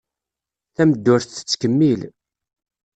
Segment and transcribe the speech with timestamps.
[0.75, 2.01] Tameddurt tettkemmil.